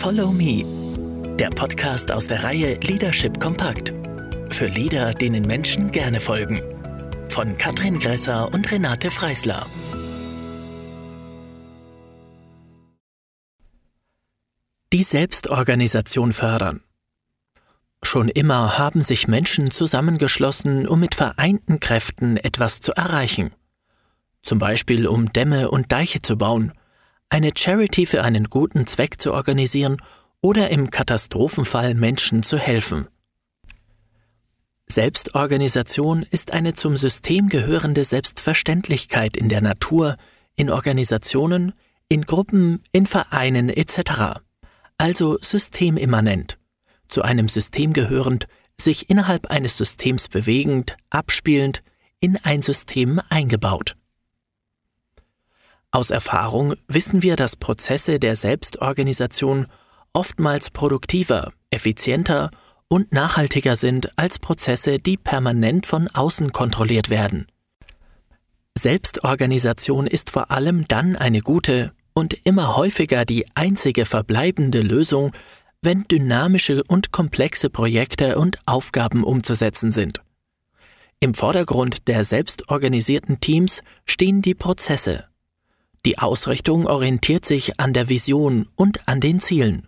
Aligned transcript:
Follow 0.00 0.32
Me, 0.32 0.64
der 1.36 1.50
Podcast 1.50 2.10
aus 2.10 2.26
der 2.26 2.42
Reihe 2.42 2.80
Leadership 2.80 3.38
Kompakt. 3.38 3.92
Für 4.48 4.66
Leader, 4.66 5.12
denen 5.12 5.46
Menschen 5.46 5.92
gerne 5.92 6.20
folgen. 6.20 6.62
Von 7.28 7.58
Katrin 7.58 8.00
Gresser 8.00 8.50
und 8.50 8.72
Renate 8.72 9.10
Freisler. 9.10 9.66
Die 14.94 15.02
Selbstorganisation 15.02 16.32
fördern. 16.32 16.80
Schon 18.02 18.30
immer 18.30 18.78
haben 18.78 19.02
sich 19.02 19.28
Menschen 19.28 19.70
zusammengeschlossen, 19.70 20.88
um 20.88 20.98
mit 20.98 21.14
vereinten 21.14 21.78
Kräften 21.78 22.38
etwas 22.38 22.80
zu 22.80 22.92
erreichen. 22.94 23.52
Zum 24.40 24.58
Beispiel 24.58 25.06
um 25.06 25.30
Dämme 25.30 25.70
und 25.70 25.92
Deiche 25.92 26.22
zu 26.22 26.38
bauen, 26.38 26.72
eine 27.30 27.52
Charity 27.56 28.06
für 28.06 28.22
einen 28.22 28.44
guten 28.50 28.86
Zweck 28.86 29.20
zu 29.20 29.32
organisieren 29.32 29.96
oder 30.42 30.70
im 30.70 30.90
Katastrophenfall 30.90 31.94
Menschen 31.94 32.42
zu 32.42 32.58
helfen. 32.58 33.08
Selbstorganisation 34.88 36.26
ist 36.30 36.52
eine 36.52 36.74
zum 36.74 36.96
System 36.96 37.48
gehörende 37.48 38.04
Selbstverständlichkeit 38.04 39.36
in 39.36 39.48
der 39.48 39.60
Natur, 39.60 40.16
in 40.56 40.68
Organisationen, 40.68 41.72
in 42.08 42.26
Gruppen, 42.26 42.82
in 42.90 43.06
Vereinen 43.06 43.68
etc. 43.68 44.40
Also 44.98 45.38
systemimmanent 45.40 46.58
zu 47.10 47.22
einem 47.22 47.48
System 47.48 47.92
gehörend, 47.92 48.46
sich 48.80 49.10
innerhalb 49.10 49.46
eines 49.46 49.76
Systems 49.76 50.28
bewegend, 50.28 50.96
abspielend, 51.10 51.82
in 52.20 52.36
ein 52.36 52.62
System 52.62 53.20
eingebaut. 53.28 53.96
Aus 55.92 56.10
Erfahrung 56.10 56.74
wissen 56.86 57.22
wir, 57.22 57.34
dass 57.34 57.56
Prozesse 57.56 58.20
der 58.20 58.36
Selbstorganisation 58.36 59.66
oftmals 60.12 60.70
produktiver, 60.70 61.52
effizienter 61.70 62.50
und 62.88 63.12
nachhaltiger 63.12 63.74
sind 63.76 64.16
als 64.16 64.38
Prozesse, 64.38 64.98
die 64.98 65.16
permanent 65.16 65.86
von 65.86 66.08
außen 66.08 66.52
kontrolliert 66.52 67.10
werden. 67.10 67.46
Selbstorganisation 68.78 70.06
ist 70.06 70.30
vor 70.30 70.50
allem 70.50 70.86
dann 70.86 71.16
eine 71.16 71.40
gute 71.40 71.92
und 72.14 72.34
immer 72.44 72.76
häufiger 72.76 73.24
die 73.24 73.46
einzige 73.54 74.06
verbleibende 74.06 74.80
Lösung, 74.82 75.32
wenn 75.82 76.04
dynamische 76.04 76.84
und 76.84 77.10
komplexe 77.10 77.68
Projekte 77.68 78.38
und 78.38 78.58
Aufgaben 78.66 79.24
umzusetzen 79.24 79.90
sind. 79.90 80.20
Im 81.20 81.34
Vordergrund 81.34 82.08
der 82.08 82.24
selbstorganisierten 82.24 83.40
Teams 83.40 83.82
stehen 84.06 84.40
die 84.40 84.54
Prozesse. 84.54 85.29
Die 86.06 86.18
Ausrichtung 86.18 86.86
orientiert 86.86 87.44
sich 87.44 87.78
an 87.78 87.92
der 87.92 88.08
Vision 88.08 88.66
und 88.74 89.06
an 89.06 89.20
den 89.20 89.40
Zielen. 89.40 89.86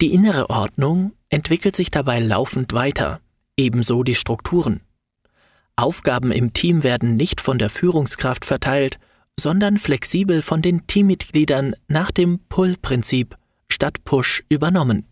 Die 0.00 0.14
innere 0.14 0.50
Ordnung 0.50 1.12
entwickelt 1.28 1.74
sich 1.74 1.90
dabei 1.90 2.20
laufend 2.20 2.72
weiter, 2.72 3.20
ebenso 3.56 4.02
die 4.04 4.14
Strukturen. 4.14 4.82
Aufgaben 5.76 6.30
im 6.30 6.52
Team 6.52 6.82
werden 6.84 7.16
nicht 7.16 7.40
von 7.40 7.58
der 7.58 7.70
Führungskraft 7.70 8.44
verteilt, 8.44 8.98
sondern 9.38 9.78
flexibel 9.78 10.42
von 10.42 10.62
den 10.62 10.86
Teammitgliedern 10.86 11.74
nach 11.88 12.10
dem 12.10 12.38
Pull-Prinzip 12.48 13.36
statt 13.68 14.04
Push 14.04 14.44
übernommen. 14.48 15.06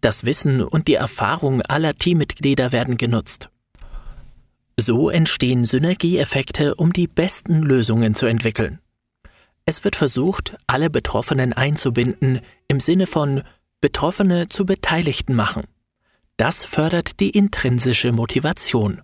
Das 0.00 0.24
Wissen 0.24 0.60
und 0.60 0.88
die 0.88 0.94
Erfahrung 0.94 1.62
aller 1.62 1.94
Teammitglieder 1.94 2.72
werden 2.72 2.96
genutzt. 2.96 3.48
So 4.76 5.08
entstehen 5.08 5.64
Synergieeffekte, 5.64 6.74
um 6.74 6.92
die 6.92 7.06
besten 7.06 7.62
Lösungen 7.62 8.14
zu 8.14 8.26
entwickeln. 8.26 8.80
Es 9.66 9.84
wird 9.84 9.96
versucht, 9.96 10.56
alle 10.66 10.90
Betroffenen 10.90 11.52
einzubinden, 11.52 12.40
im 12.68 12.80
Sinne 12.80 13.06
von 13.06 13.42
Betroffene 13.80 14.48
zu 14.48 14.66
Beteiligten 14.66 15.34
machen. 15.34 15.64
Das 16.36 16.64
fördert 16.64 17.20
die 17.20 17.30
intrinsische 17.30 18.12
Motivation. 18.12 19.02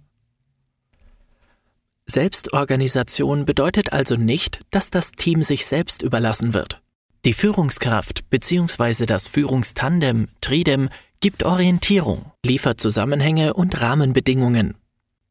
Selbstorganisation 2.07 3.45
bedeutet 3.45 3.93
also 3.93 4.17
nicht, 4.17 4.63
dass 4.71 4.91
das 4.91 5.13
Team 5.13 5.43
sich 5.43 5.65
selbst 5.65 6.03
überlassen 6.03 6.55
wird. 6.55 6.83
Die 7.25 7.35
Führungskraft 7.35 8.29
bzw. 8.31 9.07
das 9.07 9.29
Führungstandem 9.29 10.29
Tridem 10.41 10.89
gibt 11.21 11.45
Orientierung, 11.45 12.33
liefert 12.45 12.81
Zusammenhänge 12.81 13.55
und 13.55 13.81
Rahmenbedingungen. 13.81 14.75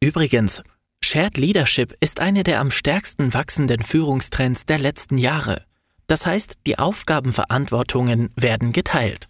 Übrigens, 0.01 0.63
Shared 1.03 1.37
Leadership 1.37 1.95
ist 1.99 2.19
eine 2.19 2.43
der 2.43 2.61
am 2.61 2.71
stärksten 2.71 3.33
wachsenden 3.33 3.83
Führungstrends 3.83 4.65
der 4.65 4.77
letzten 4.77 5.17
Jahre. 5.17 5.65
Das 6.07 6.25
heißt, 6.25 6.59
die 6.65 6.79
Aufgabenverantwortungen 6.79 8.29
werden 8.35 8.71
geteilt. 8.71 9.27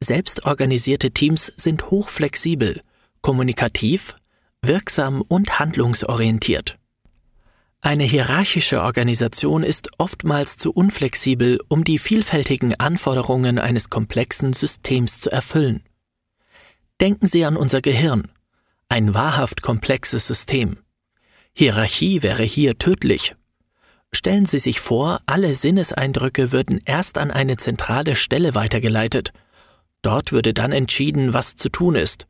Selbstorganisierte 0.00 1.10
Teams 1.10 1.46
sind 1.56 1.90
hochflexibel, 1.90 2.82
kommunikativ, 3.20 4.16
wirksam 4.62 5.22
und 5.22 5.58
handlungsorientiert. 5.58 6.78
Eine 7.80 8.04
hierarchische 8.04 8.82
Organisation 8.82 9.62
ist 9.62 9.90
oftmals 9.98 10.56
zu 10.56 10.72
unflexibel, 10.72 11.60
um 11.68 11.84
die 11.84 11.98
vielfältigen 11.98 12.74
Anforderungen 12.78 13.58
eines 13.58 13.90
komplexen 13.90 14.52
Systems 14.52 15.20
zu 15.20 15.30
erfüllen. 15.30 15.82
Denken 17.00 17.26
Sie 17.26 17.44
an 17.44 17.56
unser 17.56 17.82
Gehirn, 17.82 18.30
ein 18.88 19.14
wahrhaft 19.14 19.62
komplexes 19.62 20.26
System. 20.26 20.78
Hierarchie 21.52 22.22
wäre 22.22 22.42
hier 22.42 22.78
tödlich. 22.78 23.34
Stellen 24.12 24.46
Sie 24.46 24.58
sich 24.58 24.80
vor, 24.80 25.20
alle 25.26 25.54
Sinneseindrücke 25.54 26.52
würden 26.52 26.80
erst 26.84 27.18
an 27.18 27.30
eine 27.30 27.56
zentrale 27.56 28.16
Stelle 28.16 28.54
weitergeleitet. 28.54 29.32
Dort 30.02 30.32
würde 30.32 30.54
dann 30.54 30.72
entschieden, 30.72 31.32
was 31.34 31.56
zu 31.56 31.68
tun 31.68 31.94
ist. 31.94 32.26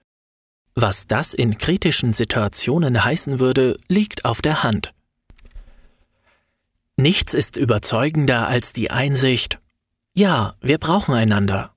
Was 0.75 1.07
das 1.07 1.35
in 1.35 1.59
kritischen 1.59 2.13
Situationen 2.13 3.05
heißen 3.05 3.39
würde, 3.39 3.79
liegt 3.89 4.25
auf 4.25 4.43
der 4.43 4.63
Hand. 4.63 4.95
Nichts 6.97 7.35
ist 7.35 7.57
überzeugender 7.57 8.47
als 8.47 8.73
die 8.73 8.91
Einsicht, 8.91 9.59
ja, 10.17 10.55
wir 10.61 10.79
brauchen 10.79 11.13
einander. 11.13 11.74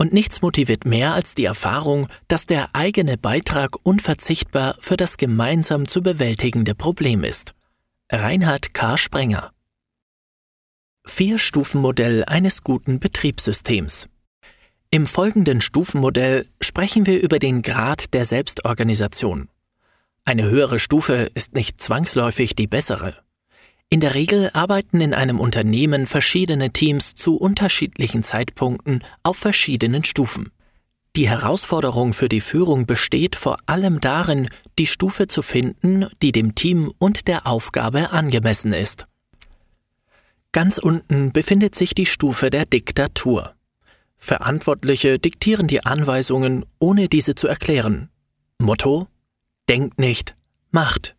Und 0.00 0.12
nichts 0.12 0.42
motiviert 0.42 0.84
mehr 0.84 1.12
als 1.12 1.34
die 1.34 1.44
Erfahrung, 1.44 2.08
dass 2.28 2.46
der 2.46 2.74
eigene 2.74 3.18
Beitrag 3.18 3.76
unverzichtbar 3.84 4.76
für 4.78 4.96
das 4.96 5.16
gemeinsam 5.16 5.88
zu 5.88 6.02
bewältigende 6.02 6.76
Problem 6.76 7.24
ist. 7.24 7.54
Reinhard 8.10 8.74
K. 8.74 8.96
Sprenger 8.96 9.52
Vier-Stufen-Modell 11.04 12.24
eines 12.24 12.62
guten 12.62 13.00
Betriebssystems. 13.00 14.08
Im 14.90 15.06
folgenden 15.06 15.60
Stufenmodell 15.60 16.48
sprechen 16.62 17.06
wir 17.06 17.20
über 17.20 17.38
den 17.38 17.62
Grad 17.62 18.14
der 18.14 18.24
Selbstorganisation. 18.24 19.48
Eine 20.24 20.44
höhere 20.44 20.78
Stufe 20.78 21.30
ist 21.34 21.54
nicht 21.54 21.80
zwangsläufig 21.80 22.54
die 22.54 22.66
bessere. 22.66 23.16
In 23.90 24.00
der 24.00 24.14
Regel 24.14 24.50
arbeiten 24.52 25.00
in 25.00 25.14
einem 25.14 25.40
Unternehmen 25.40 26.06
verschiedene 26.06 26.72
Teams 26.72 27.14
zu 27.14 27.36
unterschiedlichen 27.36 28.22
Zeitpunkten 28.22 29.02
auf 29.22 29.38
verschiedenen 29.38 30.04
Stufen. 30.04 30.52
Die 31.16 31.28
Herausforderung 31.28 32.12
für 32.12 32.28
die 32.28 32.42
Führung 32.42 32.86
besteht 32.86 33.34
vor 33.34 33.56
allem 33.66 34.00
darin, 34.00 34.50
die 34.78 34.86
Stufe 34.86 35.26
zu 35.26 35.42
finden, 35.42 36.06
die 36.22 36.32
dem 36.32 36.54
Team 36.54 36.92
und 36.98 37.28
der 37.28 37.46
Aufgabe 37.46 38.10
angemessen 38.10 38.72
ist. 38.72 39.06
Ganz 40.52 40.78
unten 40.78 41.32
befindet 41.32 41.74
sich 41.74 41.94
die 41.94 42.06
Stufe 42.06 42.50
der 42.50 42.66
Diktatur. 42.66 43.54
Verantwortliche 44.16 45.18
diktieren 45.18 45.66
die 45.66 45.84
Anweisungen, 45.84 46.66
ohne 46.78 47.08
diese 47.08 47.34
zu 47.34 47.48
erklären. 47.48 48.10
Motto 48.58 49.08
Denkt 49.68 49.98
nicht, 49.98 50.34
macht. 50.70 51.17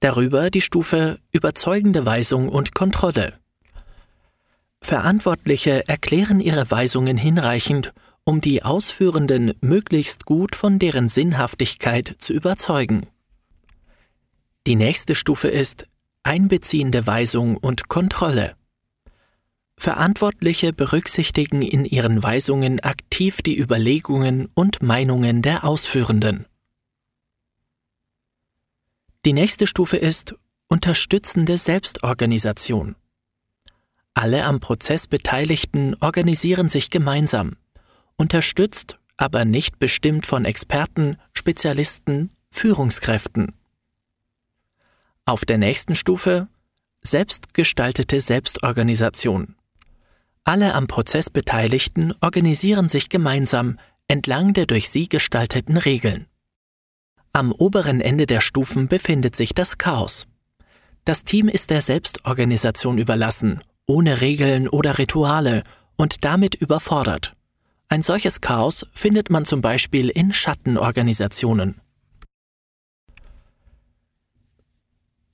Darüber 0.00 0.50
die 0.50 0.60
Stufe 0.60 1.18
überzeugende 1.32 2.04
Weisung 2.04 2.48
und 2.48 2.74
Kontrolle. 2.74 3.34
Verantwortliche 4.82 5.88
erklären 5.88 6.40
ihre 6.40 6.70
Weisungen 6.70 7.16
hinreichend, 7.16 7.92
um 8.24 8.40
die 8.40 8.62
Ausführenden 8.62 9.54
möglichst 9.60 10.26
gut 10.26 10.54
von 10.54 10.78
deren 10.78 11.08
Sinnhaftigkeit 11.08 12.16
zu 12.18 12.32
überzeugen. 12.32 13.06
Die 14.66 14.76
nächste 14.76 15.14
Stufe 15.14 15.48
ist 15.48 15.86
einbeziehende 16.24 17.06
Weisung 17.06 17.56
und 17.56 17.88
Kontrolle. 17.88 18.56
Verantwortliche 19.78 20.72
berücksichtigen 20.72 21.62
in 21.62 21.84
ihren 21.84 22.22
Weisungen 22.22 22.80
aktiv 22.80 23.42
die 23.42 23.58
Überlegungen 23.58 24.48
und 24.54 24.82
Meinungen 24.82 25.42
der 25.42 25.64
Ausführenden. 25.64 26.46
Die 29.26 29.32
nächste 29.32 29.66
Stufe 29.66 29.96
ist 29.96 30.36
unterstützende 30.68 31.58
Selbstorganisation. 31.58 32.94
Alle 34.14 34.44
am 34.44 34.60
Prozess 34.60 35.08
Beteiligten 35.08 35.96
organisieren 35.98 36.68
sich 36.68 36.90
gemeinsam, 36.90 37.56
unterstützt, 38.14 39.00
aber 39.16 39.44
nicht 39.44 39.80
bestimmt 39.80 40.26
von 40.26 40.44
Experten, 40.44 41.16
Spezialisten, 41.32 42.30
Führungskräften. 42.52 43.52
Auf 45.24 45.44
der 45.44 45.58
nächsten 45.58 45.96
Stufe 45.96 46.46
selbstgestaltete 47.02 48.20
Selbstorganisation. 48.20 49.56
Alle 50.44 50.72
am 50.72 50.86
Prozess 50.86 51.30
Beteiligten 51.30 52.14
organisieren 52.20 52.88
sich 52.88 53.08
gemeinsam 53.08 53.80
entlang 54.06 54.52
der 54.52 54.66
durch 54.66 54.88
sie 54.88 55.08
gestalteten 55.08 55.78
Regeln. 55.78 56.26
Am 57.36 57.52
oberen 57.52 58.00
Ende 58.00 58.24
der 58.24 58.40
Stufen 58.40 58.88
befindet 58.88 59.36
sich 59.36 59.52
das 59.52 59.76
Chaos. 59.76 60.26
Das 61.04 61.22
Team 61.22 61.48
ist 61.48 61.68
der 61.68 61.82
Selbstorganisation 61.82 62.96
überlassen, 62.96 63.62
ohne 63.86 64.22
Regeln 64.22 64.68
oder 64.68 64.96
Rituale 64.96 65.62
und 65.96 66.24
damit 66.24 66.54
überfordert. 66.54 67.36
Ein 67.90 68.00
solches 68.00 68.40
Chaos 68.40 68.86
findet 68.94 69.28
man 69.28 69.44
zum 69.44 69.60
Beispiel 69.60 70.08
in 70.08 70.32
Schattenorganisationen. 70.32 71.78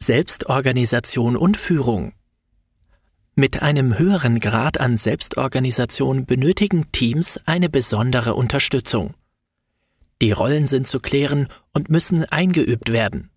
Selbstorganisation 0.00 1.36
und 1.36 1.56
Führung 1.56 2.14
mit 3.36 3.62
einem 3.62 3.96
höheren 3.96 4.40
Grad 4.40 4.80
an 4.80 4.96
Selbstorganisation 4.96 6.26
benötigen 6.26 6.90
Teams 6.90 7.38
eine 7.46 7.68
besondere 7.68 8.34
Unterstützung. 8.34 9.14
Die 10.22 10.30
Rollen 10.30 10.68
sind 10.68 10.86
zu 10.86 11.00
klären 11.00 11.48
und 11.74 11.90
müssen 11.90 12.24
eingeübt 12.24 12.92
werden. 12.92 13.30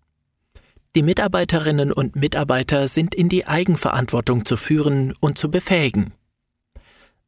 Die 0.94 1.02
Mitarbeiterinnen 1.02 1.92
und 1.92 2.14
Mitarbeiter 2.14 2.86
sind 2.86 3.12
in 3.12 3.28
die 3.28 3.44
Eigenverantwortung 3.44 4.44
zu 4.44 4.56
führen 4.56 5.12
und 5.18 5.36
zu 5.36 5.50
befähigen. 5.50 6.14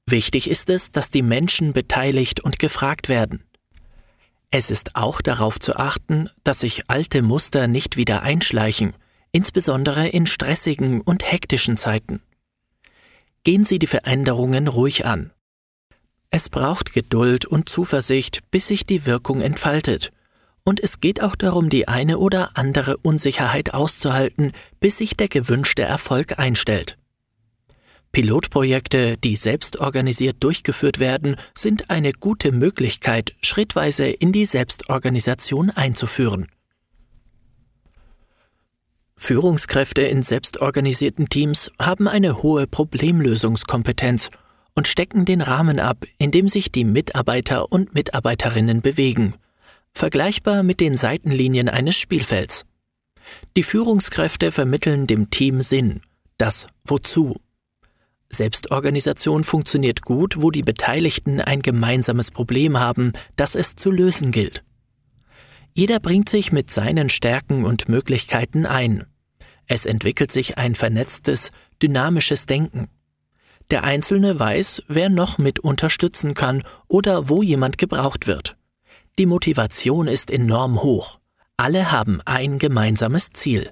Wichtig 0.07 0.49
ist 0.49 0.71
es, 0.71 0.93
dass 0.93 1.11
die 1.11 1.23
Menschen 1.23 1.73
beteiligt 1.73 2.39
und 2.39 2.61
gefragt 2.61 3.09
werden. 3.09 3.43
Es 4.53 4.71
ist 4.71 4.95
auch 4.95 5.21
darauf 5.21 5.59
zu 5.59 5.75
achten, 5.75 6.31
dass 6.45 6.61
sich 6.61 6.89
alte 6.89 7.21
Muster 7.21 7.67
nicht 7.67 7.97
wieder 7.97 8.23
einschleichen, 8.23 8.95
insbesondere 9.33 10.07
in 10.07 10.29
stressigen 10.29 11.01
und 11.01 11.31
hektischen 11.31 11.77
Zeiten. 11.77 12.23
Gehen 13.43 13.65
Sie 13.65 13.81
die 13.81 13.89
Veränderungen 13.89 14.69
ruhig 14.69 15.05
an. 15.05 15.33
Es 16.31 16.51
braucht 16.51 16.93
Geduld 16.93 17.47
und 17.47 17.69
Zuversicht, 17.69 18.41
bis 18.51 18.69
sich 18.69 18.85
die 18.85 19.07
Wirkung 19.07 19.41
entfaltet. 19.41 20.13
Und 20.63 20.81
es 20.81 21.01
geht 21.01 21.23
auch 21.23 21.35
darum, 21.35 21.71
die 21.71 21.89
eine 21.89 22.19
oder 22.19 22.51
andere 22.55 22.99
Unsicherheit 22.99 23.73
auszuhalten, 23.73 24.53
bis 24.81 24.99
sich 24.99 25.17
der 25.17 25.29
gewünschte 25.29 25.83
Erfolg 25.83 26.39
einstellt. 26.39 26.99
Pilotprojekte, 28.13 29.17
die 29.17 29.37
selbstorganisiert 29.37 30.43
durchgeführt 30.43 30.99
werden, 30.99 31.37
sind 31.55 31.89
eine 31.89 32.13
gute 32.13 32.53
Möglichkeit, 32.53 33.35
schrittweise 33.43 34.07
in 34.09 34.33
die 34.33 34.45
Selbstorganisation 34.45 35.71
einzuführen. 35.71 36.47
Führungskräfte 39.17 40.03
in 40.03 40.23
selbstorganisierten 40.23 41.29
Teams 41.29 41.71
haben 41.79 42.07
eine 42.07 42.43
hohe 42.43 42.67
Problemlösungskompetenz 42.67 44.31
und 44.75 44.89
stecken 44.89 45.25
den 45.25 45.41
Rahmen 45.41 45.81
ab, 45.81 46.05
in 46.19 46.31
dem 46.31 46.49
sich 46.49 46.71
die 46.71 46.85
Mitarbeiter 46.85 47.73
und 47.73 47.95
Mitarbeiterinnen 47.95 48.81
bewegen, 48.81 49.35
vergleichbar 49.93 50.63
mit 50.63 50.81
den 50.81 50.97
Seitenlinien 50.97 51.69
eines 51.69 51.97
Spielfelds. 51.99 52.65
Die 53.57 53.63
Führungskräfte 53.63 54.53
vermitteln 54.53 55.07
dem 55.07 55.31
Team 55.31 55.61
Sinn, 55.61 56.01
das 56.39 56.67
Wozu. 56.85 57.37
Selbstorganisation 58.31 59.43
funktioniert 59.43 60.03
gut, 60.03 60.41
wo 60.41 60.51
die 60.51 60.63
Beteiligten 60.63 61.41
ein 61.41 61.63
gemeinsames 61.63 62.31
Problem 62.31 62.79
haben, 62.79 63.13
das 63.37 63.55
es 63.55 63.75
zu 63.75 63.91
lösen 63.91 64.31
gilt. 64.33 64.63
Jeder 65.75 66.01
bringt 66.01 66.29
sich 66.29 66.53
mit 66.53 66.71
seinen 66.71 67.09
Stärken 67.09 67.65
und 67.65 67.89
Möglichkeiten 67.89 68.67
ein. 68.67 69.05
Es 69.67 69.87
entwickelt 69.87 70.33
sich 70.33 70.59
ein 70.59 70.75
vernetztes, 70.75 71.51
dynamisches 71.83 72.47
Denken. 72.47 72.89
Der 73.71 73.85
Einzelne 73.85 74.39
weiß, 74.39 74.85
wer 74.89 75.11
noch 75.11 75.37
mit 75.37 75.59
unterstützen 75.59 76.35
kann 76.35 76.63
oder 76.87 77.29
wo 77.29 77.43
jemand 77.43 77.77
gebraucht 77.77 78.27
wird. 78.27 78.57
Die 79.19 79.27
Motivation 79.27 80.07
ist 80.07 80.31
enorm 80.31 80.83
hoch. 80.83 81.19
Alle 81.57 81.91
haben 81.91 82.23
ein 82.25 82.59
gemeinsames 82.59 83.31
Ziel. 83.31 83.71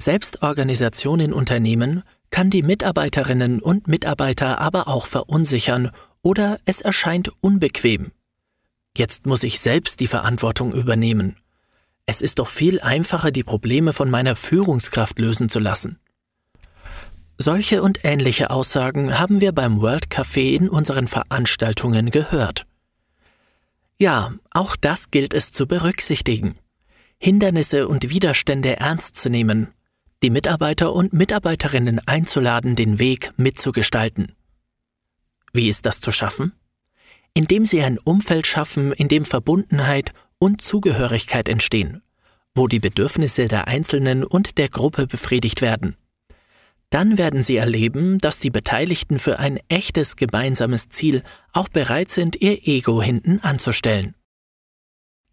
Selbstorganisation 0.00 1.18
in 1.18 1.32
Unternehmen 1.32 2.04
kann 2.30 2.50
die 2.50 2.62
Mitarbeiterinnen 2.62 3.60
und 3.60 3.88
Mitarbeiter 3.88 4.60
aber 4.60 4.86
auch 4.86 5.06
verunsichern 5.06 5.90
oder 6.22 6.60
es 6.66 6.80
erscheint 6.80 7.32
unbequem. 7.40 8.12
Jetzt 8.96 9.26
muss 9.26 9.42
ich 9.42 9.60
selbst 9.60 9.98
die 9.98 10.06
Verantwortung 10.06 10.72
übernehmen. 10.72 11.36
Es 12.06 12.20
ist 12.20 12.38
doch 12.38 12.48
viel 12.48 12.80
einfacher, 12.80 13.30
die 13.30 13.44
Probleme 13.44 13.92
von 13.92 14.08
meiner 14.08 14.36
Führungskraft 14.36 15.18
lösen 15.18 15.48
zu 15.48 15.58
lassen. 15.58 15.98
Solche 17.38 17.82
und 17.82 18.04
ähnliche 18.04 18.50
Aussagen 18.50 19.18
haben 19.18 19.40
wir 19.40 19.52
beim 19.52 19.80
World 19.80 20.08
Café 20.08 20.54
in 20.56 20.68
unseren 20.68 21.08
Veranstaltungen 21.08 22.10
gehört. 22.10 22.66
Ja, 23.98 24.34
auch 24.50 24.76
das 24.76 25.10
gilt 25.10 25.34
es 25.34 25.52
zu 25.52 25.66
berücksichtigen. 25.66 26.56
Hindernisse 27.18 27.88
und 27.88 28.10
Widerstände 28.10 28.76
ernst 28.76 29.16
zu 29.16 29.30
nehmen, 29.30 29.68
die 30.22 30.30
Mitarbeiter 30.30 30.92
und 30.92 31.12
Mitarbeiterinnen 31.12 32.00
einzuladen, 32.06 32.76
den 32.76 32.98
Weg 32.98 33.32
mitzugestalten. 33.36 34.32
Wie 35.52 35.68
ist 35.68 35.86
das 35.86 36.00
zu 36.00 36.12
schaffen? 36.12 36.52
indem 37.38 37.64
sie 37.64 37.82
ein 37.82 37.98
Umfeld 37.98 38.48
schaffen, 38.48 38.92
in 38.92 39.06
dem 39.06 39.24
Verbundenheit 39.24 40.12
und 40.40 40.60
Zugehörigkeit 40.60 41.48
entstehen, 41.48 42.02
wo 42.52 42.66
die 42.66 42.80
Bedürfnisse 42.80 43.46
der 43.46 43.68
Einzelnen 43.68 44.24
und 44.24 44.58
der 44.58 44.68
Gruppe 44.68 45.06
befriedigt 45.06 45.62
werden. 45.62 45.96
Dann 46.90 47.18
werden 47.18 47.42
sie 47.42 47.56
erleben, 47.56 48.18
dass 48.18 48.38
die 48.38 48.50
Beteiligten 48.50 49.18
für 49.18 49.38
ein 49.38 49.60
echtes 49.68 50.16
gemeinsames 50.16 50.88
Ziel 50.88 51.22
auch 51.52 51.68
bereit 51.68 52.10
sind, 52.10 52.40
ihr 52.40 52.66
Ego 52.66 53.02
hinten 53.02 53.40
anzustellen. 53.40 54.14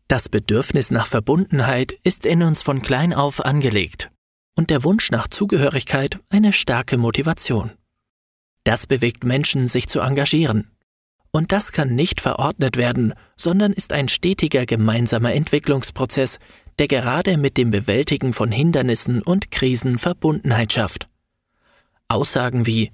Das 0.08 0.30
Bedürfnis 0.30 0.92
nach 0.92 1.08
Verbundenheit 1.08 1.94
ist 2.04 2.26
in 2.26 2.44
uns 2.44 2.62
von 2.62 2.82
klein 2.82 3.14
auf 3.14 3.44
angelegt 3.44 4.12
und 4.58 4.70
der 4.70 4.84
Wunsch 4.84 5.12
nach 5.12 5.28
Zugehörigkeit 5.28 6.20
eine 6.30 6.54
starke 6.54 6.98
Motivation. 6.98 7.72
Das 8.64 8.88
bewegt 8.88 9.24
Menschen, 9.24 9.68
sich 9.68 9.88
zu 9.88 10.00
engagieren, 10.00 10.72
und 11.32 11.52
das 11.52 11.74
kann 11.74 11.96
nicht 11.96 12.22
verordnet 12.22 12.78
werden, 12.78 13.14
sondern 13.36 13.74
ist 13.74 13.92
ein 13.92 14.08
stetiger 14.08 14.66
gemeinsamer 14.66 15.34
Entwicklungsprozess, 15.34 16.40
der 16.80 16.88
gerade 16.88 17.36
mit 17.38 17.58
dem 17.58 17.72
Bewältigen 17.72 18.32
von 18.32 18.52
Hindernissen 18.52 19.22
und 19.22 19.52
Krisen 19.52 19.98
Verbundenheit 19.98 20.72
schafft. 20.72 21.10
Aussagen 22.16 22.66
wie 22.66 22.92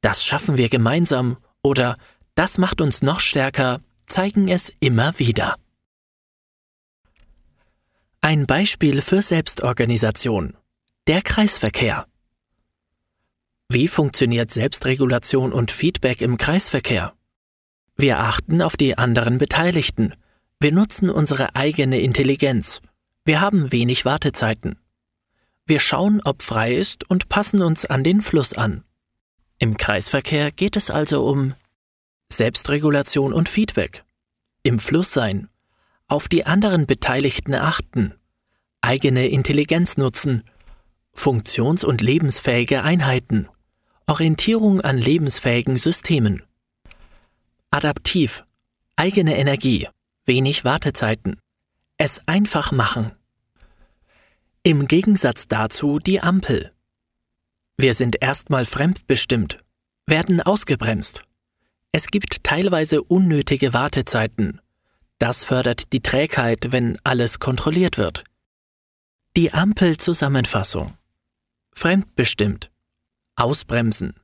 Das 0.00 0.24
schaffen 0.24 0.56
wir 0.56 0.68
gemeinsam 0.68 1.38
oder 1.62 1.96
Das 2.34 2.58
macht 2.58 2.80
uns 2.80 3.00
noch 3.00 3.20
stärker 3.20 3.80
zeigen 4.06 4.48
es 4.48 4.72
immer 4.80 5.18
wieder. 5.18 5.56
Ein 8.20 8.46
Beispiel 8.46 9.02
für 9.02 9.22
Selbstorganisation. 9.22 10.56
Der 11.06 11.22
Kreisverkehr. 11.22 12.06
Wie 13.68 13.88
funktioniert 13.88 14.50
Selbstregulation 14.50 15.52
und 15.52 15.70
Feedback 15.70 16.22
im 16.22 16.38
Kreisverkehr? 16.38 17.14
Wir 17.96 18.18
achten 18.20 18.62
auf 18.62 18.76
die 18.76 18.96
anderen 18.96 19.38
Beteiligten. 19.38 20.14
Wir 20.58 20.72
nutzen 20.72 21.10
unsere 21.10 21.54
eigene 21.54 22.00
Intelligenz. 22.00 22.80
Wir 23.24 23.40
haben 23.40 23.72
wenig 23.72 24.04
Wartezeiten. 24.04 24.78
Wir 25.66 25.80
schauen, 25.80 26.20
ob 26.24 26.42
frei 26.42 26.74
ist 26.74 27.08
und 27.08 27.28
passen 27.28 27.62
uns 27.62 27.84
an 27.86 28.04
den 28.04 28.20
Fluss 28.20 28.52
an. 28.52 28.84
Im 29.58 29.76
Kreisverkehr 29.76 30.50
geht 30.50 30.76
es 30.76 30.90
also 30.90 31.26
um 31.26 31.54
Selbstregulation 32.30 33.32
und 33.32 33.48
Feedback, 33.48 34.04
im 34.62 34.78
Fluss 34.78 35.12
sein, 35.12 35.48
auf 36.06 36.28
die 36.28 36.44
anderen 36.44 36.86
Beteiligten 36.86 37.54
achten, 37.54 38.14
eigene 38.82 39.28
Intelligenz 39.28 39.96
nutzen, 39.96 40.44
funktions- 41.14 41.84
und 41.84 42.02
lebensfähige 42.02 42.82
Einheiten, 42.82 43.48
Orientierung 44.06 44.82
an 44.82 44.98
lebensfähigen 44.98 45.78
Systemen. 45.78 46.42
Adaptiv. 47.70 48.44
Eigene 48.96 49.36
Energie. 49.36 49.88
Wenig 50.26 50.64
Wartezeiten. 50.64 51.40
Es 51.96 52.20
einfach 52.26 52.70
machen. 52.70 53.12
Im 54.66 54.88
Gegensatz 54.88 55.46
dazu 55.46 55.98
die 55.98 56.22
Ampel. 56.22 56.72
Wir 57.76 57.92
sind 57.92 58.22
erstmal 58.22 58.64
fremdbestimmt, 58.64 59.58
werden 60.06 60.40
ausgebremst. 60.40 61.22
Es 61.92 62.06
gibt 62.06 62.42
teilweise 62.44 63.02
unnötige 63.02 63.74
Wartezeiten. 63.74 64.62
Das 65.18 65.44
fördert 65.44 65.92
die 65.92 66.00
Trägheit, 66.00 66.72
wenn 66.72 66.98
alles 67.04 67.40
kontrolliert 67.40 67.98
wird. 67.98 68.24
Die 69.36 69.52
Ampel-Zusammenfassung. 69.52 70.96
Fremdbestimmt. 71.72 72.70
Ausbremsen. 73.36 74.14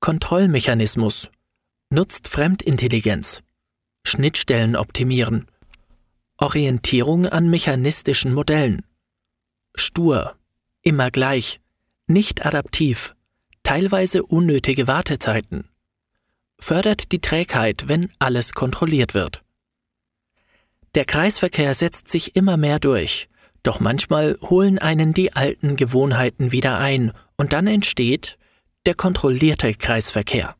Kontrollmechanismus 0.00 1.30
Nutzt 1.88 2.26
Fremdintelligenz. 2.26 3.44
Schnittstellen 4.04 4.74
optimieren. 4.74 5.46
Orientierung 6.36 7.26
an 7.26 7.48
mechanistischen 7.48 8.34
Modellen. 8.34 8.82
Stur. 9.74 10.36
Immer 10.82 11.10
gleich. 11.10 11.60
Nicht 12.06 12.44
adaptiv. 12.44 13.14
teilweise 13.62 14.24
unnötige 14.24 14.86
Wartezeiten, 14.86 15.68
fördert 16.58 17.12
die 17.12 17.20
Trägheit, 17.20 17.88
wenn 17.88 18.12
alles 18.18 18.52
kontrolliert 18.52 19.14
wird. 19.14 19.42
Der 20.94 21.04
Kreisverkehr 21.04 21.74
setzt 21.74 22.08
sich 22.08 22.36
immer 22.36 22.56
mehr 22.56 22.78
durch, 22.78 23.28
doch 23.62 23.80
manchmal 23.80 24.36
holen 24.42 24.78
einen 24.78 25.14
die 25.14 25.32
alten 25.32 25.76
Gewohnheiten 25.76 26.52
wieder 26.52 26.78
ein 26.78 27.12
und 27.36 27.52
dann 27.52 27.66
entsteht 27.66 28.38
der 28.84 28.94
kontrollierte 28.94 29.72
Kreisverkehr. 29.74 30.56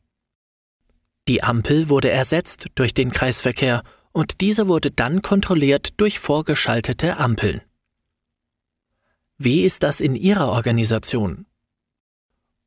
Die 1.28 1.42
Ampel 1.42 1.88
wurde 1.88 2.10
ersetzt 2.10 2.68
durch 2.74 2.94
den 2.94 3.10
Kreisverkehr 3.10 3.82
und 4.12 4.40
dieser 4.40 4.68
wurde 4.68 4.90
dann 4.90 5.22
kontrolliert 5.22 6.00
durch 6.00 6.18
vorgeschaltete 6.18 7.16
Ampeln. 7.16 7.62
Wie 9.44 9.64
ist 9.64 9.82
das 9.82 10.00
in 10.00 10.14
Ihrer 10.14 10.52
Organisation? 10.52 11.46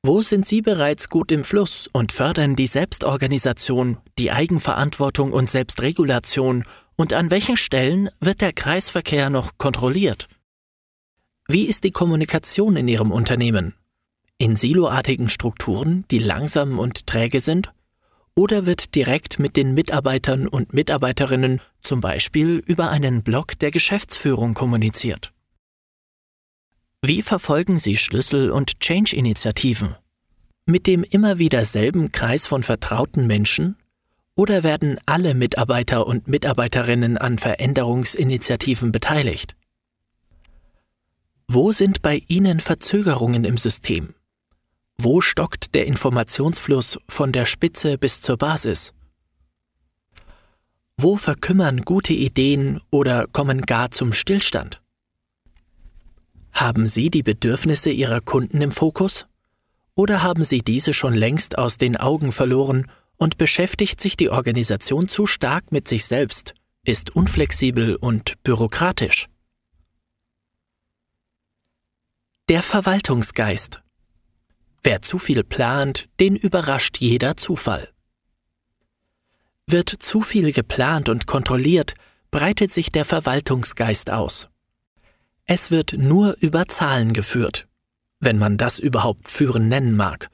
Wo 0.04 0.22
sind 0.22 0.46
Sie 0.46 0.62
bereits 0.62 1.08
gut 1.08 1.32
im 1.32 1.46
Fluss 1.46 1.88
und 1.94 2.12
fördern 2.12 2.58
die 2.58 2.68
Selbstorganisation, 2.68 3.98
die 4.20 4.30
Eigenverantwortung 4.32 5.32
und 5.32 5.50
Selbstregulation 5.50 6.66
und 6.98 7.14
an 7.14 7.32
welchen 7.32 7.56
Stellen 7.56 8.10
wird 8.20 8.42
der 8.42 8.52
Kreisverkehr 8.52 9.30
noch 9.30 9.58
kontrolliert? 9.58 10.28
Wie 11.48 11.64
ist 11.64 11.86
die 11.86 11.92
Kommunikation 11.92 12.76
in 12.76 12.90
Ihrem 12.90 13.14
Unternehmen? 13.14 13.74
In 14.38 14.58
siloartigen 14.58 15.30
Strukturen, 15.30 16.04
die 16.12 16.20
langsam 16.20 16.78
und 16.78 17.08
träge 17.08 17.40
sind? 17.40 17.72
Oder 18.36 18.66
wird 18.66 18.96
direkt 18.96 19.40
mit 19.40 19.56
den 19.56 19.74
Mitarbeitern 19.76 20.46
und 20.46 20.74
Mitarbeiterinnen 20.74 21.62
zum 21.80 22.02
Beispiel 22.02 22.62
über 22.66 22.90
einen 22.90 23.24
Blog 23.24 23.58
der 23.60 23.72
Geschäftsführung 23.72 24.54
kommuniziert? 24.56 25.32
Wie 27.08 27.22
verfolgen 27.22 27.78
Sie 27.78 27.98
Schlüssel- 27.98 28.50
und 28.50 28.80
Change-Initiativen? 28.80 29.94
Mit 30.66 30.88
dem 30.88 31.04
immer 31.04 31.38
wieder 31.38 31.64
selben 31.64 32.12
Kreis 32.12 32.48
von 32.48 32.64
vertrauten 32.64 33.28
Menschen? 33.28 33.78
Oder 34.34 34.64
werden 34.64 34.98
alle 35.06 35.36
Mitarbeiter 35.36 36.08
und 36.08 36.28
Mitarbeiterinnen 36.28 37.20
an 37.20 37.38
Veränderungsinitiativen 37.38 38.92
beteiligt? 38.92 39.56
Wo 41.48 41.72
sind 41.72 42.02
bei 42.02 42.24
Ihnen 42.28 42.60
Verzögerungen 42.60 43.44
im 43.44 43.58
System? 43.58 44.16
Wo 44.98 45.22
stockt 45.22 45.76
der 45.76 45.86
Informationsfluss 45.86 46.98
von 47.08 47.32
der 47.32 47.46
Spitze 47.46 48.00
bis 48.00 48.22
zur 48.22 48.38
Basis? 48.38 48.94
Wo 50.98 51.18
verkümmern 51.18 51.82
gute 51.82 52.14
Ideen 52.14 52.82
oder 52.90 53.28
kommen 53.28 53.62
gar 53.62 53.92
zum 53.92 54.12
Stillstand? 54.12 54.82
Haben 56.56 56.88
Sie 56.88 57.10
die 57.10 57.22
Bedürfnisse 57.22 57.90
Ihrer 57.90 58.22
Kunden 58.22 58.62
im 58.62 58.72
Fokus? 58.72 59.28
Oder 59.94 60.24
haben 60.24 60.42
Sie 60.42 60.60
diese 60.60 60.94
schon 60.94 61.14
längst 61.14 61.58
aus 61.58 61.76
den 61.78 61.98
Augen 61.98 62.32
verloren 62.32 62.90
und 63.18 63.38
beschäftigt 63.38 64.00
sich 64.00 64.16
die 64.16 64.30
Organisation 64.30 65.10
zu 65.10 65.28
stark 65.28 65.74
mit 65.74 65.86
sich 65.86 66.06
selbst, 66.06 66.54
ist 66.86 67.14
unflexibel 67.14 67.98
und 67.98 68.42
bürokratisch? 68.44 69.28
Der 72.48 72.64
Verwaltungsgeist 72.64 73.82
Wer 74.82 75.02
zu 75.02 75.18
viel 75.18 75.44
plant, 75.44 76.08
den 76.22 76.38
überrascht 76.38 77.00
jeder 77.00 77.36
Zufall. 77.36 77.90
Wird 79.68 79.90
zu 79.90 80.22
viel 80.22 80.54
geplant 80.54 81.10
und 81.10 81.28
kontrolliert, 81.28 81.96
breitet 82.32 82.72
sich 82.72 82.92
der 82.92 83.04
Verwaltungsgeist 83.04 84.10
aus. 84.10 84.48
Es 85.48 85.70
wird 85.70 85.94
nur 85.94 86.36
über 86.40 86.66
Zahlen 86.68 87.14
geführt, 87.14 87.68
wenn 88.20 88.40
man 88.40 88.58
das 88.58 88.80
überhaupt 88.80 89.30
führen 89.30 89.68
nennen 89.68 89.96
mag. 89.96 90.30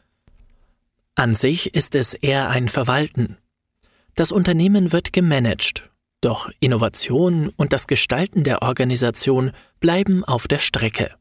An 1.15 1.35
sich 1.35 1.75
ist 1.75 1.95
es 1.95 2.13
eher 2.13 2.49
ein 2.49 2.69
Verwalten. 2.69 3.37
Das 4.15 4.31
Unternehmen 4.31 4.93
wird 4.93 5.11
gemanagt, 5.11 5.89
doch 6.21 6.49
Innovation 6.61 7.49
und 7.57 7.73
das 7.73 7.87
Gestalten 7.87 8.45
der 8.45 8.61
Organisation 8.61 9.51
bleiben 9.81 10.23
auf 10.23 10.47
der 10.47 10.59
Strecke. 10.59 11.13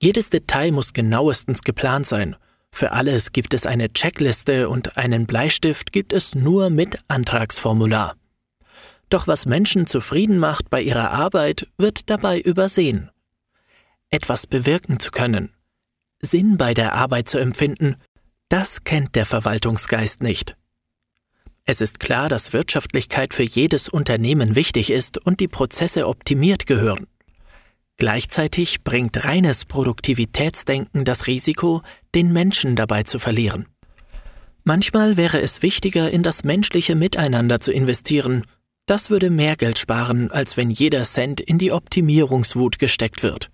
Jedes 0.00 0.30
Detail 0.30 0.72
muss 0.72 0.94
genauestens 0.94 1.60
geplant 1.60 2.06
sein. 2.06 2.36
Für 2.70 2.92
alles 2.92 3.32
gibt 3.32 3.52
es 3.52 3.66
eine 3.66 3.92
Checkliste 3.92 4.70
und 4.70 4.96
einen 4.96 5.26
Bleistift 5.26 5.92
gibt 5.92 6.14
es 6.14 6.34
nur 6.34 6.70
mit 6.70 7.00
Antragsformular. 7.08 8.16
Doch 9.08 9.26
was 9.26 9.46
Menschen 9.46 9.86
zufrieden 9.86 10.38
macht 10.38 10.70
bei 10.70 10.82
ihrer 10.82 11.12
Arbeit, 11.12 11.68
wird 11.78 12.10
dabei 12.10 12.40
übersehen. 12.40 13.10
Etwas 14.10 14.46
bewirken 14.46 14.98
zu 14.98 15.10
können, 15.10 15.52
Sinn 16.20 16.56
bei 16.56 16.74
der 16.74 16.94
Arbeit 16.94 17.28
zu 17.28 17.38
empfinden, 17.38 17.96
das 18.48 18.84
kennt 18.84 19.16
der 19.16 19.26
Verwaltungsgeist 19.26 20.22
nicht. 20.22 20.56
Es 21.64 21.80
ist 21.80 21.98
klar, 21.98 22.28
dass 22.28 22.52
Wirtschaftlichkeit 22.52 23.34
für 23.34 23.42
jedes 23.42 23.88
Unternehmen 23.88 24.54
wichtig 24.54 24.90
ist 24.90 25.18
und 25.18 25.40
die 25.40 25.48
Prozesse 25.48 26.06
optimiert 26.06 26.66
gehören. 26.66 27.08
Gleichzeitig 27.96 28.84
bringt 28.84 29.24
reines 29.24 29.64
Produktivitätsdenken 29.64 31.04
das 31.04 31.26
Risiko, 31.26 31.82
den 32.14 32.32
Menschen 32.32 32.76
dabei 32.76 33.02
zu 33.02 33.18
verlieren. 33.18 33.66
Manchmal 34.62 35.16
wäre 35.16 35.40
es 35.40 35.62
wichtiger, 35.62 36.10
in 36.10 36.22
das 36.22 36.44
menschliche 36.44 36.94
Miteinander 36.94 37.60
zu 37.60 37.72
investieren. 37.72 38.42
Das 38.86 39.10
würde 39.10 39.30
mehr 39.30 39.56
Geld 39.56 39.78
sparen, 39.78 40.30
als 40.30 40.56
wenn 40.56 40.70
jeder 40.70 41.02
Cent 41.02 41.40
in 41.40 41.58
die 41.58 41.72
Optimierungswut 41.72 42.78
gesteckt 42.78 43.24
wird. 43.24 43.50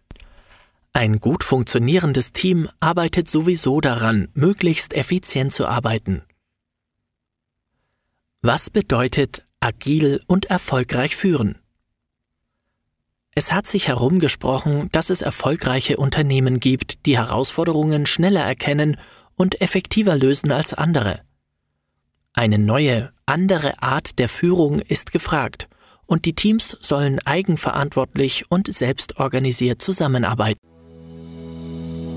Ein 0.92 1.20
gut 1.20 1.42
funktionierendes 1.42 2.32
Team 2.32 2.68
arbeitet 2.80 3.30
sowieso 3.30 3.80
daran, 3.80 4.28
möglichst 4.34 4.92
effizient 4.92 5.54
zu 5.54 5.66
arbeiten. 5.66 6.22
Was 8.42 8.68
bedeutet 8.68 9.46
agil 9.60 10.20
und 10.26 10.46
erfolgreich 10.46 11.16
führen? 11.16 11.56
Es 13.34 13.52
hat 13.52 13.66
sich 13.66 13.88
herumgesprochen, 13.88 14.90
dass 14.92 15.08
es 15.08 15.22
erfolgreiche 15.22 15.96
Unternehmen 15.96 16.60
gibt, 16.60 17.06
die 17.06 17.16
Herausforderungen 17.16 18.04
schneller 18.04 18.42
erkennen 18.42 18.98
und 19.36 19.62
effektiver 19.62 20.18
lösen 20.18 20.52
als 20.52 20.74
andere. 20.74 21.22
Eine 22.34 22.58
neue, 22.58 23.12
andere 23.26 23.82
Art 23.82 24.18
der 24.18 24.30
Führung 24.30 24.80
ist 24.80 25.12
gefragt, 25.12 25.68
und 26.06 26.24
die 26.24 26.32
Teams 26.32 26.78
sollen 26.80 27.18
eigenverantwortlich 27.26 28.50
und 28.50 28.72
selbstorganisiert 28.72 29.82
zusammenarbeiten. 29.82 30.58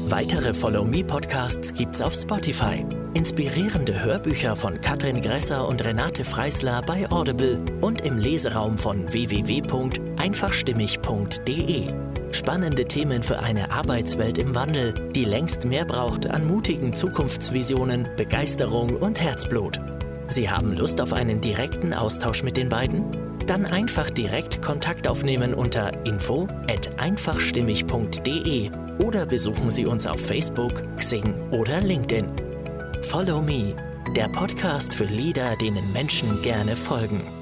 Weitere 0.07 0.53
Follow 0.53 0.85
Me 0.85 1.03
Podcasts 1.03 1.73
gibt's 1.73 1.99
auf 1.99 2.13
Spotify. 2.13 2.85
Inspirierende 3.13 4.01
Hörbücher 4.03 4.55
von 4.55 4.79
Katrin 4.79 5.21
Gresser 5.21 5.67
und 5.67 5.83
Renate 5.83 6.23
Freisler 6.23 6.81
bei 6.83 7.11
Audible 7.11 7.59
und 7.81 7.99
im 8.01 8.17
Leseraum 8.17 8.77
von 8.77 9.11
www.einfachstimmig.de. 9.11 11.93
Spannende 12.31 12.85
Themen 12.85 13.21
für 13.23 13.39
eine 13.39 13.71
Arbeitswelt 13.71 14.37
im 14.37 14.55
Wandel, 14.55 14.93
die 15.11 15.25
längst 15.25 15.65
mehr 15.65 15.83
braucht 15.85 16.29
an 16.29 16.47
mutigen 16.47 16.93
Zukunftsvisionen, 16.93 18.07
Begeisterung 18.15 18.95
und 18.95 19.19
Herzblut. 19.19 19.81
Sie 20.27 20.49
haben 20.49 20.75
Lust 20.75 20.99
auf 21.01 21.13
einen 21.13 21.41
direkten 21.41 21.93
Austausch 21.93 22.43
mit 22.43 22.57
den 22.57 22.69
beiden? 22.69 23.03
Dann 23.45 23.65
einfach 23.65 24.09
direkt 24.09 24.61
Kontakt 24.61 25.07
aufnehmen 25.07 25.53
unter 25.53 26.05
info 26.05 26.47
at 26.67 26.99
einfachstimmig.de 26.99 28.71
oder 28.99 29.25
besuchen 29.25 29.69
Sie 29.69 29.85
uns 29.85 30.07
auf 30.07 30.19
Facebook, 30.19 30.73
Xing 30.97 31.33
oder 31.51 31.81
LinkedIn. 31.81 32.27
Follow 33.03 33.41
Me, 33.41 33.75
der 34.15 34.29
Podcast 34.29 34.93
für 34.93 35.05
Leader, 35.05 35.55
denen 35.57 35.91
Menschen 35.93 36.41
gerne 36.41 36.75
folgen. 36.75 37.34